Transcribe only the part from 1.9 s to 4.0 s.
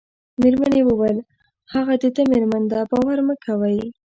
د ده مېرمن ده، باور مه کوئ.